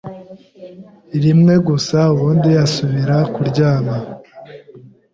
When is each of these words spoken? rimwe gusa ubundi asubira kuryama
rimwe 1.23 1.53
gusa 1.67 1.99
ubundi 2.13 2.49
asubira 2.65 3.17
kuryama 3.33 3.95